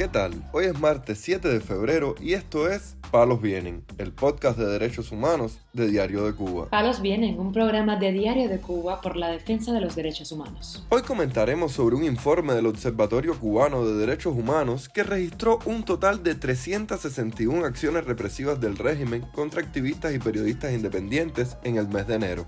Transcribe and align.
¿Qué 0.00 0.08
tal? 0.08 0.32
Hoy 0.52 0.64
es 0.64 0.80
martes 0.80 1.18
7 1.20 1.46
de 1.46 1.60
febrero 1.60 2.14
y 2.18 2.32
esto 2.32 2.70
es 2.70 2.96
Palos 3.10 3.42
Vienen, 3.42 3.84
el 3.98 4.14
podcast 4.14 4.58
de 4.58 4.64
derechos 4.64 5.12
humanos 5.12 5.58
de 5.74 5.88
Diario 5.88 6.24
de 6.24 6.32
Cuba. 6.32 6.70
Palos 6.70 7.02
Vienen, 7.02 7.38
un 7.38 7.52
programa 7.52 7.96
de 7.96 8.10
Diario 8.10 8.48
de 8.48 8.62
Cuba 8.62 9.02
por 9.02 9.16
la 9.16 9.28
defensa 9.28 9.74
de 9.74 9.82
los 9.82 9.94
derechos 9.94 10.32
humanos. 10.32 10.86
Hoy 10.88 11.02
comentaremos 11.02 11.72
sobre 11.72 11.96
un 11.96 12.04
informe 12.04 12.54
del 12.54 12.64
Observatorio 12.64 13.38
Cubano 13.38 13.84
de 13.84 13.94
Derechos 13.98 14.34
Humanos 14.34 14.88
que 14.88 15.02
registró 15.02 15.58
un 15.66 15.82
total 15.82 16.22
de 16.22 16.34
361 16.34 17.66
acciones 17.66 18.06
represivas 18.06 18.58
del 18.58 18.78
régimen 18.78 19.26
contra 19.34 19.60
activistas 19.60 20.14
y 20.14 20.18
periodistas 20.18 20.72
independientes 20.72 21.58
en 21.62 21.76
el 21.76 21.88
mes 21.88 22.06
de 22.06 22.14
enero. 22.14 22.46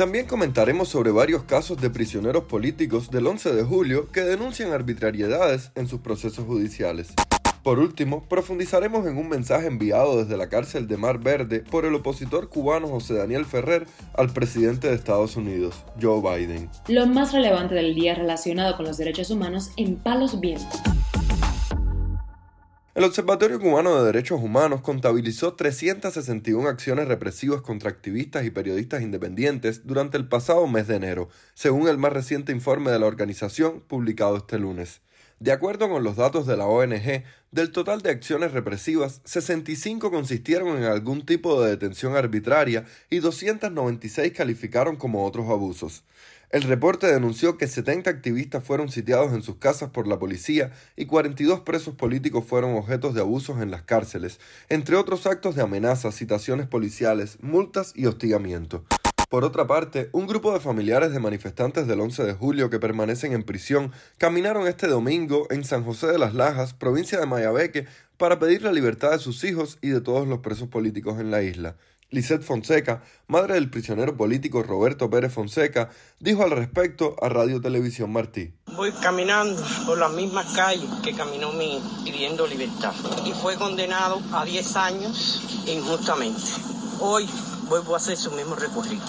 También 0.00 0.24
comentaremos 0.24 0.88
sobre 0.88 1.10
varios 1.10 1.42
casos 1.42 1.78
de 1.78 1.90
prisioneros 1.90 2.44
políticos 2.44 3.10
del 3.10 3.26
11 3.26 3.52
de 3.52 3.62
julio 3.62 4.10
que 4.10 4.22
denuncian 4.22 4.72
arbitrariedades 4.72 5.72
en 5.74 5.88
sus 5.88 6.00
procesos 6.00 6.46
judiciales. 6.46 7.12
Por 7.62 7.78
último, 7.78 8.26
profundizaremos 8.26 9.06
en 9.06 9.18
un 9.18 9.28
mensaje 9.28 9.66
enviado 9.66 10.16
desde 10.16 10.38
la 10.38 10.48
cárcel 10.48 10.88
de 10.88 10.96
Mar 10.96 11.18
Verde 11.18 11.60
por 11.60 11.84
el 11.84 11.94
opositor 11.94 12.48
cubano 12.48 12.88
José 12.88 13.12
Daniel 13.12 13.44
Ferrer 13.44 13.86
al 14.14 14.30
presidente 14.30 14.88
de 14.88 14.94
Estados 14.94 15.36
Unidos, 15.36 15.84
Joe 16.00 16.22
Biden. 16.22 16.70
Lo 16.88 17.06
más 17.06 17.34
relevante 17.34 17.74
del 17.74 17.94
día 17.94 18.14
relacionado 18.14 18.78
con 18.78 18.86
los 18.86 18.96
derechos 18.96 19.30
humanos 19.30 19.70
en 19.76 19.96
Palos 19.96 20.40
Vientos. 20.40 20.80
El 23.00 23.06
Observatorio 23.06 23.58
Cubano 23.58 23.96
de 23.96 24.04
Derechos 24.04 24.42
Humanos 24.42 24.82
contabilizó 24.82 25.54
361 25.54 26.68
acciones 26.68 27.08
represivas 27.08 27.62
contra 27.62 27.88
activistas 27.88 28.44
y 28.44 28.50
periodistas 28.50 29.00
independientes 29.00 29.86
durante 29.86 30.18
el 30.18 30.28
pasado 30.28 30.66
mes 30.66 30.86
de 30.86 30.96
enero, 30.96 31.30
según 31.54 31.88
el 31.88 31.96
más 31.96 32.12
reciente 32.12 32.52
informe 32.52 32.90
de 32.90 32.98
la 32.98 33.06
organización 33.06 33.80
publicado 33.80 34.36
este 34.36 34.58
lunes. 34.58 35.00
De 35.38 35.50
acuerdo 35.50 35.88
con 35.88 36.04
los 36.04 36.16
datos 36.16 36.46
de 36.46 36.58
la 36.58 36.66
ONG, 36.66 37.24
del 37.50 37.72
total 37.72 38.02
de 38.02 38.10
acciones 38.10 38.52
represivas, 38.52 39.22
65 39.24 40.10
consistieron 40.10 40.76
en 40.76 40.84
algún 40.84 41.24
tipo 41.24 41.62
de 41.62 41.70
detención 41.70 42.14
arbitraria 42.14 42.84
y 43.08 43.20
296 43.20 44.34
calificaron 44.34 44.96
como 44.96 45.24
otros 45.24 45.48
abusos. 45.48 46.04
El 46.50 46.62
reporte 46.62 47.06
denunció 47.06 47.56
que 47.56 47.68
70 47.68 48.10
activistas 48.10 48.64
fueron 48.64 48.88
sitiados 48.88 49.32
en 49.32 49.42
sus 49.42 49.58
casas 49.58 49.90
por 49.90 50.08
la 50.08 50.18
policía 50.18 50.72
y 50.96 51.06
42 51.06 51.60
presos 51.60 51.94
políticos 51.94 52.44
fueron 52.44 52.74
objetos 52.74 53.14
de 53.14 53.20
abusos 53.20 53.62
en 53.62 53.70
las 53.70 53.82
cárceles, 53.82 54.40
entre 54.68 54.96
otros 54.96 55.28
actos 55.28 55.54
de 55.54 55.62
amenazas, 55.62 56.16
citaciones 56.16 56.66
policiales, 56.66 57.38
multas 57.40 57.92
y 57.94 58.06
hostigamiento. 58.06 58.84
Por 59.28 59.44
otra 59.44 59.68
parte, 59.68 60.10
un 60.10 60.26
grupo 60.26 60.52
de 60.52 60.58
familiares 60.58 61.12
de 61.12 61.20
manifestantes 61.20 61.86
del 61.86 62.00
11 62.00 62.24
de 62.24 62.32
julio 62.32 62.68
que 62.68 62.80
permanecen 62.80 63.32
en 63.32 63.44
prisión 63.44 63.92
caminaron 64.18 64.66
este 64.66 64.88
domingo 64.88 65.46
en 65.50 65.62
San 65.62 65.84
José 65.84 66.08
de 66.08 66.18
las 66.18 66.34
Lajas, 66.34 66.74
provincia 66.74 67.20
de 67.20 67.26
Mayabeque, 67.26 67.86
para 68.16 68.40
pedir 68.40 68.62
la 68.62 68.72
libertad 68.72 69.12
de 69.12 69.20
sus 69.20 69.44
hijos 69.44 69.78
y 69.82 69.90
de 69.90 70.00
todos 70.00 70.26
los 70.26 70.40
presos 70.40 70.66
políticos 70.66 71.20
en 71.20 71.30
la 71.30 71.42
isla. 71.42 71.76
Lisette 72.10 72.42
Fonseca, 72.42 73.02
madre 73.28 73.54
del 73.54 73.70
prisionero 73.70 74.16
político 74.16 74.64
Roberto 74.64 75.08
Pérez 75.08 75.32
Fonseca, 75.32 75.90
dijo 76.18 76.42
al 76.42 76.50
respecto 76.50 77.14
a 77.22 77.28
Radio 77.28 77.60
Televisión 77.60 78.12
Martí. 78.12 78.52
Voy 78.74 78.90
caminando 79.00 79.62
por 79.86 79.96
las 79.96 80.12
mismas 80.12 80.52
calles 80.54 80.90
que 81.04 81.14
caminó 81.14 81.52
mi 81.52 81.80
pidiendo 82.04 82.48
libertad 82.48 82.94
y 83.24 83.32
fue 83.32 83.54
condenado 83.54 84.20
a 84.32 84.44
10 84.44 84.76
años 84.76 85.64
injustamente. 85.66 86.42
Hoy 86.98 87.28
vuelvo 87.68 87.94
a 87.94 87.98
hacer 87.98 88.16
su 88.16 88.32
mismo 88.32 88.56
recorrido. 88.56 89.04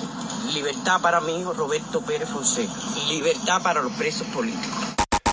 Libertad 0.53 1.01
para 1.01 1.21
mi 1.21 1.39
hijo 1.39 1.53
Roberto 1.53 2.01
Pérez 2.01 2.29
Fonseca. 2.29 2.71
Libertad 3.09 3.63
para 3.63 3.81
los 3.81 3.93
presos 3.93 4.27
políticos. 4.27 4.90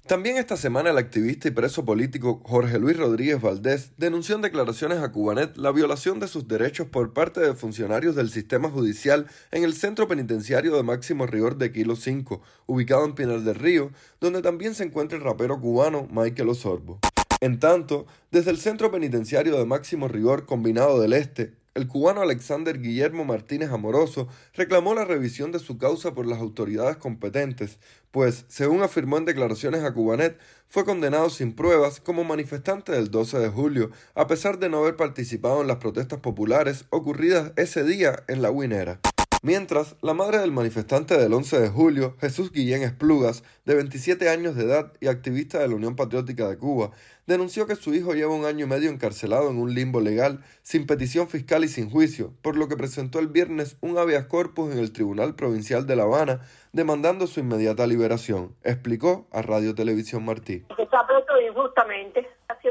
También 0.09 0.38
esta 0.38 0.56
semana 0.56 0.88
el 0.88 0.97
activista 0.97 1.49
y 1.49 1.50
preso 1.50 1.84
político 1.84 2.41
Jorge 2.43 2.78
Luis 2.78 2.97
Rodríguez 2.97 3.43
Valdés 3.43 3.93
denunció 3.99 4.37
en 4.37 4.41
declaraciones 4.41 5.00
a 5.00 5.12
Cubanet 5.12 5.59
la 5.59 5.71
violación 5.71 6.19
de 6.19 6.28
sus 6.28 6.49
derechos 6.49 6.87
por 6.87 7.12
parte 7.12 7.41
de 7.41 7.53
funcionarios 7.53 8.16
del 8.16 8.31
sistema 8.31 8.71
judicial 8.71 9.27
en 9.50 9.65
el 9.65 9.75
centro 9.75 10.09
penitenciario 10.09 10.75
de 10.75 10.82
máximo 10.82 11.27
rigor 11.27 11.59
de 11.59 11.72
Kilo 11.72 11.94
5, 11.94 12.41
ubicado 12.65 13.05
en 13.05 13.15
Pinar 13.16 13.41
del 13.41 13.56
Río, 13.56 13.91
donde 14.19 14.41
también 14.41 14.75
se 14.75 14.84
encuentra 14.84 15.19
el 15.19 15.25
rapero 15.25 15.60
cubano 15.60 16.09
Michael 16.11 16.49
Osorbo. 16.49 17.00
En 17.43 17.61
tanto, 17.61 18.06
desde 18.31 18.50
el 18.50 18.56
centro 18.56 18.91
penitenciario 18.91 19.59
de 19.59 19.66
máximo 19.66 20.09
rigor 20.09 20.47
combinado 20.47 21.00
del 21.00 21.12
Este, 21.12 21.53
el 21.75 21.87
cubano 21.87 22.23
Alexander 22.23 22.81
Guillermo 22.81 23.25
Martínez 23.25 23.71
Amoroso 23.71 24.29
reclamó 24.55 24.95
la 24.95 25.05
revisión 25.05 25.53
de 25.53 25.59
su 25.59 25.79
causa 25.79 26.15
por 26.15 26.27
las 26.27 26.39
autoridades 26.39 26.97
competentes, 26.97 27.79
pues, 28.11 28.45
según 28.49 28.83
afirmó 28.83 29.19
en 29.19 29.25
declaraciones 29.25 29.84
a 29.84 29.93
Cubanet, 29.93 30.39
fue 30.67 30.84
condenado 30.84 31.31
sin 31.31 31.55
pruebas 31.55 32.01
como 32.01 32.25
manifestante 32.25 32.93
del 32.93 33.11
12 33.11 33.39
de 33.39 33.49
julio, 33.49 33.91
a 34.15 34.27
pesar 34.27 34.59
de 34.59 34.69
no 34.69 34.79
haber 34.79 34.97
participado 34.97 35.61
en 35.61 35.69
las 35.69 35.77
protestas 35.77 36.21
populares 36.21 36.84
ocurridas 36.91 37.53
ese 37.56 37.85
día 37.85 38.25
en 38.29 38.43
la 38.43 38.50
Guinera. 38.50 39.00
Mientras, 39.43 39.94
la 40.03 40.15
madre 40.15 40.38
del 40.38 40.50
manifestante 40.50 41.16
del 41.16 41.32
11 41.32 41.60
de 41.60 41.69
julio, 41.69 42.16
Jesús 42.21 42.50
Guillén 42.50 42.82
Esplugas, 42.82 43.44
de 43.65 43.76
27 43.76 44.28
años 44.28 44.56
de 44.56 44.65
edad 44.65 44.93
y 45.00 45.06
activista 45.06 45.60
de 45.60 45.69
la 45.69 45.76
Unión 45.76 45.94
Patriótica 45.94 46.49
de 46.49 46.59
Cuba, 46.59 46.91
denunció 47.26 47.69
que 47.69 47.76
su 47.76 47.94
hijo 47.94 48.15
lleva 48.15 48.34
un 48.34 48.47
año 48.47 48.66
y 48.66 48.69
medio 48.69 48.91
encarcelado 48.91 49.49
en 49.49 49.59
un 49.59 49.75
limbo 49.75 50.00
legal, 50.00 50.43
sin 50.62 50.88
petición 50.88 51.28
fiscal 51.28 51.62
y 51.62 51.69
sin 51.69 51.88
juicio, 51.88 52.32
por 52.43 52.56
lo 52.56 52.66
que 52.66 52.76
presentó 52.76 53.21
el 53.21 53.28
viernes 53.28 53.76
un 53.81 53.97
habeas 53.97 54.26
corpus 54.26 54.72
en 54.72 54.78
el 54.81 54.93
Tribunal 54.93 55.37
Provincial 55.37 55.87
de 55.87 55.94
La 55.94 56.03
Habana, 56.03 56.41
demandando 56.72 57.28
su 57.28 57.38
inmediata 57.38 57.87
liberación, 57.87 58.56
explicó 58.65 59.28
a 59.31 59.43
Radio 59.43 59.76
Televisión 59.76 60.25
Martí. 60.25 60.65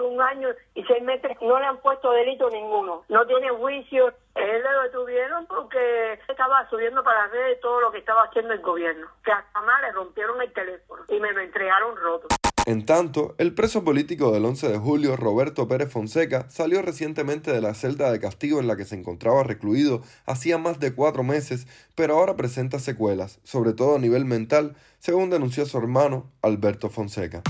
Un 0.02 0.22
año 0.22 0.50
y 0.74 0.84
seis 0.84 1.04
meses 1.04 1.32
no 1.42 1.60
le 1.60 1.66
han 1.66 1.78
puesto 1.78 2.12
delito 2.12 2.50
ninguno. 2.50 3.04
No 3.10 3.26
tiene 3.26 3.50
juicio. 3.50 4.14
Él 4.36 4.62
lo 4.62 4.84
detuvieron 4.84 5.46
porque 5.48 6.20
estaba 6.28 6.70
subiendo 6.70 7.04
para 7.04 7.24
las 7.24 7.32
redes 7.32 7.60
todo 7.62 7.82
lo 7.82 7.92
que 7.92 8.00
estaba 8.00 8.24
haciendo 8.24 8.54
el 8.54 8.62
gobierno. 8.62 9.08
Que 9.24 9.32
hasta 9.32 9.62
más 9.62 9.82
le 9.82 9.92
rompieron 9.92 10.42
el 10.42 10.54
teléfono 10.54 11.04
y 11.10 11.20
me 11.20 11.32
lo 11.32 11.42
entregaron 11.42 11.96
roto. 11.96 12.28
En 12.68 12.86
tanto, 12.86 13.34
el 13.38 13.56
preso 13.56 13.86
político 13.86 14.34
del 14.34 14.44
11 14.44 14.68
de 14.68 14.78
julio, 14.78 15.16
Roberto 15.16 15.70
Pérez 15.70 15.90
Fonseca, 15.90 16.50
salió 16.50 16.82
recientemente 16.82 17.54
de 17.54 17.62
la 17.62 17.74
celda 17.74 18.12
de 18.12 18.20
castigo 18.20 18.60
en 18.60 18.68
la 18.68 18.76
que 18.76 18.84
se 18.84 18.96
encontraba 18.96 19.44
recluido 19.44 20.02
hacía 20.26 20.58
más 20.58 20.78
de 20.82 20.94
cuatro 20.94 21.24
meses, 21.24 21.66
pero 21.96 22.18
ahora 22.18 22.36
presenta 22.36 22.80
secuelas, 22.80 23.40
sobre 23.44 23.72
todo 23.72 23.96
a 23.96 24.00
nivel 24.00 24.26
mental, 24.26 24.76
según 25.00 25.30
denunció 25.30 25.66
su 25.66 25.78
hermano, 25.78 26.30
Alberto 26.42 26.90
Fonseca. 26.90 27.42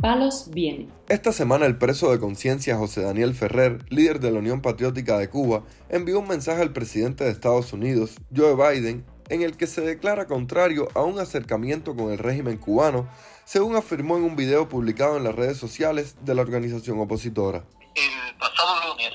Palos 0.00 0.48
viene. 0.50 0.88
Esta 1.08 1.32
semana 1.32 1.66
el 1.66 1.76
preso 1.76 2.12
de 2.12 2.20
conciencia 2.20 2.76
José 2.76 3.02
Daniel 3.02 3.34
Ferrer, 3.34 3.84
líder 3.90 4.20
de 4.20 4.30
la 4.30 4.38
Unión 4.38 4.62
Patriótica 4.62 5.18
de 5.18 5.28
Cuba, 5.28 5.64
envió 5.88 6.20
un 6.20 6.28
mensaje 6.28 6.62
al 6.62 6.72
presidente 6.72 7.24
de 7.24 7.30
Estados 7.30 7.72
Unidos, 7.72 8.12
Joe 8.34 8.54
Biden, 8.54 9.04
en 9.28 9.42
el 9.42 9.56
que 9.56 9.66
se 9.66 9.80
declara 9.80 10.26
contrario 10.26 10.88
a 10.94 11.02
un 11.02 11.18
acercamiento 11.18 11.96
con 11.96 12.12
el 12.12 12.18
régimen 12.18 12.58
cubano, 12.58 13.08
según 13.44 13.74
afirmó 13.74 14.16
en 14.16 14.22
un 14.22 14.36
video 14.36 14.68
publicado 14.68 15.16
en 15.16 15.24
las 15.24 15.34
redes 15.34 15.58
sociales 15.58 16.16
de 16.24 16.34
la 16.34 16.42
organización 16.42 17.00
opositora. 17.00 17.64
El 17.96 18.36
pasado 18.38 18.90
lunes 18.90 19.12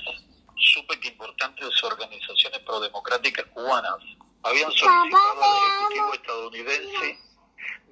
supe 0.58 1.00
que 1.00 1.08
importantes 1.08 1.70
organizaciones 1.84 2.60
prodemocráticas 2.60 3.46
cubanas 3.54 3.96
habían 4.44 4.72
solicitado 4.72 5.44
al 5.44 5.94
Ejecutivo 5.96 6.14
estadounidense 6.14 7.18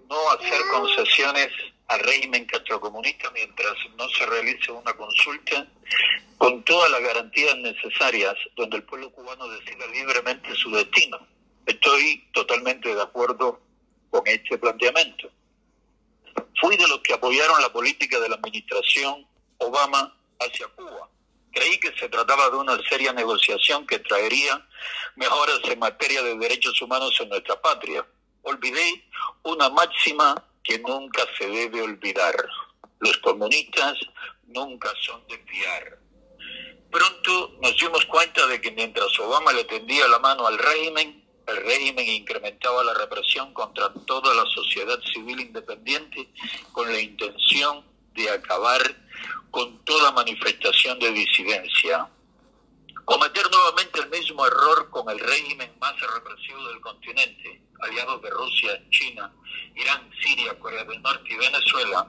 no 0.09 0.31
hacer 0.31 0.62
concesiones 0.74 1.47
al 1.91 2.00
régimen 2.00 2.46
castrocomunista 2.46 3.29
mientras 3.31 3.74
no 3.97 4.07
se 4.09 4.25
realice 4.25 4.72
una 4.72 4.94
consulta 4.94 5.68
con 6.38 6.63
todas 6.63 6.90
las 6.90 7.02
garantías 7.02 7.57
necesarias 7.57 8.33
donde 8.56 8.77
el 8.77 8.83
pueblo 8.83 9.12
cubano 9.12 9.45
decida 9.50 9.86
libremente 9.88 10.56
su 10.56 10.71
destino. 10.71 11.19
Estoy 11.66 12.25
totalmente 12.31 12.95
de 12.95 13.01
acuerdo 13.01 13.60
con 14.10 14.25
este 14.25 14.57
planteamiento. 14.57 15.30
Fui 16.62 16.77
de 16.77 16.88
los 16.88 17.01
que 17.01 17.13
apoyaron 17.13 17.62
la 17.62 17.74
política 17.74 18.21
de 18.21 18.30
la 18.30 18.36
administración 18.36 19.27
Obama 19.57 20.16
hacia 20.39 20.69
Cuba. 20.69 21.10
Creí 21.51 21.77
que 21.77 21.92
se 22.00 22.07
trataba 22.07 22.50
de 22.51 22.56
una 22.56 22.77
seria 22.88 23.12
negociación 23.12 23.86
que 23.86 24.00
traería 24.00 24.66
mejoras 25.18 25.60
en 25.66 25.80
materia 25.80 26.24
de 26.24 26.38
derechos 26.38 26.81
humanos 26.81 27.18
en 27.19 27.27
nuestra 27.27 27.62
patria. 27.62 28.06
Olvidé 28.44 29.04
una 29.44 29.69
máxima 29.69 30.42
que 30.63 30.80
nunca 30.80 31.24
se 31.38 31.48
debe 31.48 31.81
olvidar. 31.81 32.36
Los 33.00 33.18
comunistas 33.18 33.98
nunca 34.46 34.92
son 35.02 35.25
de 35.28 35.38
fiar. 35.40 36.00
Pronto 36.92 37.58
nos 37.62 37.78
dimos 37.78 38.06
cuenta 38.06 38.46
de 38.48 38.60
que 38.60 38.72
mientras 38.72 39.18
Obama 39.19 39.54
le 39.54 39.63
tendía 39.63 40.08
la 40.08 40.19
mano 40.19 40.46
al 40.46 40.58
régimen, 40.58 41.24
el 41.48 41.58
régimen 41.58 42.08
incrementaba 42.08 42.84
la 42.84 42.94
represión 42.94 43.54
contra 43.54 43.92
toda 44.06 44.34
la 44.36 44.46
sociedad 44.52 45.00
civil 45.13 45.40
independiente 45.40 46.30
con 46.72 46.92
la 46.92 47.00
intención 47.00 47.86
de 48.14 48.30
acabar 48.30 48.81
con 49.50 49.84
toda 49.86 50.12
manifestación 50.12 51.00
de 51.00 51.12
disidencia. 51.12 52.07
Cometer 53.06 53.50
nuevamente 53.50 54.00
el 54.00 54.10
mismo 54.10 54.46
error 54.46 54.90
con 54.90 55.10
el 55.10 55.19
régimen 55.19 55.74
más 55.80 56.00
represivo 56.00 56.68
del 56.68 56.81
continente, 56.81 57.62
aliado 57.80 58.19
de 58.19 58.30
Rusia, 58.30 58.81
China 58.90 59.34
Irán, 59.75 60.11
Siria, 60.31 60.57
Corea 60.60 60.86
del 60.86 61.01
Norte 61.01 61.28
y 61.30 61.36
Venezuela, 61.36 62.07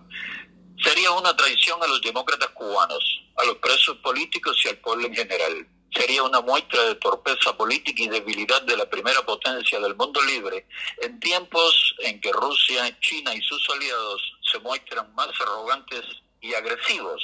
sería 0.83 1.11
una 1.11 1.37
traición 1.37 1.83
a 1.83 1.87
los 1.89 2.01
demócratas 2.03 2.51
cubanos, 2.51 3.23
a 3.37 3.45
los 3.45 3.57
presos 3.57 3.97
políticos 3.97 4.57
y 4.65 4.69
al 4.69 4.77
pueblo 4.79 5.07
en 5.09 5.15
general. 5.15 5.67
Sería 5.93 6.23
una 6.23 6.41
muestra 6.41 6.85
de 6.85 6.95
torpeza 6.97 7.57
política 7.57 8.03
y 8.03 8.09
debilidad 8.09 8.63
de 8.63 8.77
la 8.77 8.89
primera 8.89 9.23
potencia 9.23 9.81
del 9.81 9.97
mundo 9.97 10.23
libre 10.23 10.67
en 11.03 11.19
tiempos 11.21 11.97
en 11.99 12.21
que 12.21 12.33
Rusia, 12.33 12.97
China 13.01 13.35
y 13.35 13.43
sus 13.43 13.69
aliados 13.71 14.23
se 14.53 14.59
muestran 14.61 15.13
más 15.15 15.29
arrogantes 15.41 16.05
y 16.41 16.55
agresivos. 16.55 17.23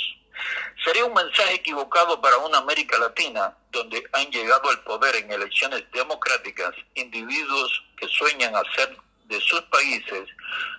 Sería 0.85 1.05
un 1.05 1.15
mensaje 1.15 1.55
equivocado 1.55 2.21
para 2.21 2.39
una 2.39 2.59
América 2.59 2.99
Latina 2.99 3.57
donde 3.71 4.03
han 4.13 4.31
llegado 4.31 4.69
al 4.69 4.83
poder 4.83 5.17
en 5.17 5.31
elecciones 5.31 5.85
democráticas 5.93 6.75
individuos 6.95 7.85
que 7.97 8.09
sueñan 8.09 8.55
hacer 8.55 8.97
de 9.29 9.41
sus 9.41 9.61
países 9.63 10.29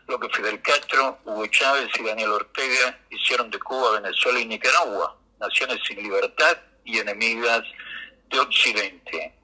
lo 0.08 0.20
que 0.20 0.30
Fidel 0.30 0.62
Castro, 0.62 1.20
Hugo 1.24 1.46
Chávez 1.48 1.90
y 2.00 2.04
Daniel 2.04 2.32
Ortega 2.32 3.00
hicieron 3.12 3.52
de 3.52 3.60
Cuba, 3.60 4.02
Venezuela 4.02 4.40
y 4.40 4.46
Nicaragua, 4.46 5.16
naciones 5.40 5.80
sin 5.88 6.02
libertad 6.02 6.58
y 6.84 6.98
enemigas 6.98 7.64
de 8.30 8.40
Occidente. 8.40 9.36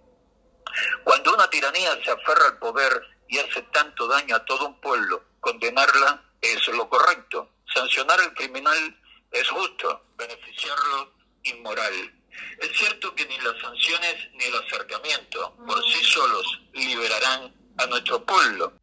Cuando 1.03 1.33
una 1.33 1.49
tiranía 1.49 1.91
se 2.03 2.11
aferra 2.11 2.47
al 2.47 2.57
poder 2.57 2.91
y 3.27 3.37
hace 3.37 3.61
tanto 3.73 4.07
daño 4.07 4.35
a 4.35 4.45
todo 4.45 4.67
un 4.67 4.81
pueblo, 4.81 5.23
condenarla 5.39 6.23
es 6.41 6.67
lo 6.69 6.89
correcto. 6.89 7.49
Sancionar 7.73 8.19
al 8.19 8.33
criminal 8.33 8.99
es 9.31 9.47
justo, 9.49 10.05
beneficiarlo 10.17 11.13
inmoral. 11.43 12.13
Es 12.59 12.77
cierto 12.77 13.13
que 13.15 13.25
ni 13.25 13.37
las 13.37 13.59
sanciones 13.61 14.15
ni 14.33 14.45
el 14.45 14.55
acercamiento 14.55 15.55
por 15.65 15.81
sí 15.83 16.03
solos 16.03 16.61
liberarán 16.73 17.53
a 17.77 17.85
nuestro 17.85 18.25
pueblo. 18.25 18.73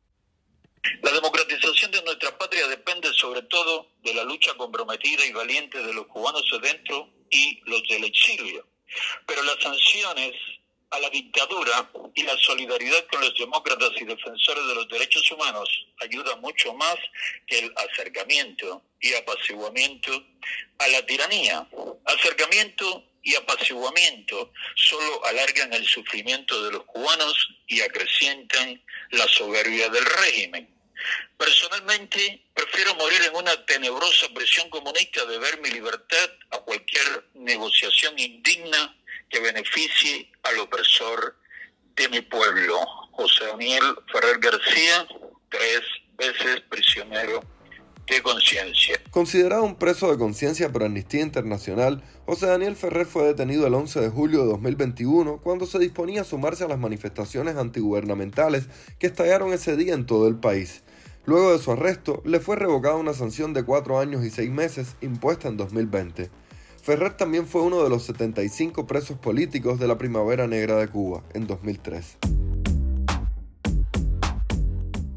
La 1.02 1.12
democratización 1.12 1.90
de 1.92 2.02
nuestra 2.02 2.36
patria 2.36 2.66
depende 2.66 3.12
sobre 3.14 3.42
todo 3.42 3.88
de 4.02 4.14
la 4.14 4.24
lucha 4.24 4.54
comprometida 4.54 5.24
y 5.24 5.32
valiente 5.32 5.82
de 5.82 5.94
los 5.94 6.06
cubanos 6.06 6.44
adentro 6.52 7.08
y 7.30 7.60
los 7.66 7.82
del 7.88 8.04
exilio. 8.04 8.66
Pero 9.26 9.42
las 9.44 9.62
sanciones 9.62 10.34
a 10.90 10.98
la 11.00 11.08
dictadura 11.08 11.90
y 12.14 12.22
la 12.22 12.36
solidaridad 12.36 13.06
con 13.10 13.20
los 13.20 13.34
demócratas 13.38 13.90
y 13.96 14.04
defensores 14.04 14.66
de 14.66 14.74
los 14.74 14.88
derechos 14.88 15.30
humanos 15.30 15.68
ayuda 16.00 16.36
mucho 16.36 16.74
más 16.74 16.96
que 17.46 17.60
el 17.60 17.72
acercamiento 17.76 18.82
y 19.00 19.14
apaciguamiento 19.14 20.12
a 20.78 20.88
la 20.88 21.06
tiranía. 21.06 21.66
Acercamiento 22.04 23.04
y 23.22 23.34
apaciguamiento 23.36 24.52
solo 24.74 25.24
alargan 25.26 25.72
el 25.72 25.86
sufrimiento 25.86 26.62
de 26.64 26.72
los 26.72 26.84
cubanos 26.84 27.48
y 27.66 27.80
acrecientan 27.80 28.82
la 29.10 29.26
soberbia 29.28 29.88
del 29.88 30.04
régimen. 30.04 30.68
Personalmente, 31.36 32.44
prefiero 32.54 32.94
morir 32.94 33.20
en 33.22 33.36
una 33.36 33.64
tenebrosa 33.66 34.28
presión 34.34 34.68
comunista 34.70 35.24
de 35.26 35.38
ver 35.38 35.60
mi 35.60 35.70
libertad 35.70 36.30
a 36.50 36.58
cualquier 36.58 37.28
negociación 37.34 38.18
indigna 38.18 38.96
que 39.28 39.40
beneficie 39.40 40.30
al 40.44 40.60
opresor 40.60 41.36
de 41.96 42.08
mi 42.08 42.20
pueblo. 42.20 42.78
José 43.12 43.46
Daniel 43.46 43.96
Ferrer 44.12 44.38
García, 44.38 45.06
tres 45.50 45.80
veces 46.16 46.60
prisionero 46.62 47.42
de 48.06 48.22
conciencia. 48.22 49.00
Considerado 49.10 49.64
un 49.64 49.76
preso 49.76 50.10
de 50.10 50.18
conciencia 50.18 50.70
por 50.70 50.84
Amnistía 50.84 51.22
Internacional, 51.22 52.02
José 52.26 52.46
Daniel 52.46 52.76
Ferrer 52.76 53.06
fue 53.06 53.24
detenido 53.24 53.66
el 53.66 53.74
11 53.74 54.00
de 54.00 54.08
julio 54.08 54.40
de 54.40 54.46
2021 54.46 55.38
cuando 55.38 55.66
se 55.66 55.78
disponía 55.78 56.22
a 56.22 56.24
sumarse 56.24 56.64
a 56.64 56.68
las 56.68 56.78
manifestaciones 56.78 57.56
antigubernamentales 57.56 58.68
que 58.98 59.06
estallaron 59.06 59.52
ese 59.52 59.76
día 59.76 59.94
en 59.94 60.06
todo 60.06 60.28
el 60.28 60.36
país. 60.36 60.82
Luego 61.24 61.52
de 61.52 61.58
su 61.58 61.70
arresto, 61.70 62.20
le 62.24 62.40
fue 62.40 62.56
revocada 62.56 62.96
una 62.96 63.14
sanción 63.14 63.52
de 63.52 63.62
cuatro 63.62 64.00
años 64.00 64.24
y 64.24 64.30
seis 64.30 64.50
meses 64.50 64.96
impuesta 65.00 65.48
en 65.48 65.56
2020. 65.56 66.30
Ferrer 66.82 67.16
también 67.16 67.46
fue 67.46 67.62
uno 67.62 67.84
de 67.84 67.88
los 67.88 68.02
75 68.04 68.88
presos 68.88 69.16
políticos 69.18 69.78
de 69.78 69.86
la 69.86 69.98
Primavera 69.98 70.48
Negra 70.48 70.76
de 70.76 70.88
Cuba 70.88 71.22
en 71.32 71.46
2003. 71.46 72.18